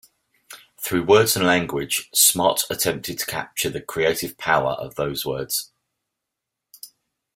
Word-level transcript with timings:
Through 0.83 1.03
words 1.03 1.35
and 1.35 1.45
language, 1.45 2.09
Smart 2.11 2.63
attempted 2.71 3.19
to 3.19 3.25
capture 3.27 3.69
the 3.69 3.81
creative 3.81 4.35
power 4.35 4.71
of 4.71 4.95
those 4.95 5.27
words. 5.27 5.71